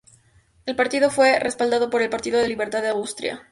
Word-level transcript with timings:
El 0.65 0.75
partido 0.75 1.11
fue 1.11 1.37
respaldado 1.37 1.91
por 1.91 2.01
el 2.01 2.09
Partido 2.09 2.37
de 2.37 2.45
la 2.45 2.49
Libertad 2.49 2.81
de 2.81 2.87
Austria. 2.89 3.47